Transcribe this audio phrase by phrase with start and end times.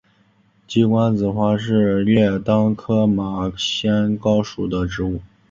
[0.67, 5.21] 鸡冠子花是列当科马先蒿属的植物。